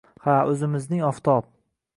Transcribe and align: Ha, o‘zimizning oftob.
Ha, 0.21 0.37
o‘zimizning 0.53 1.05
oftob. 1.13 1.55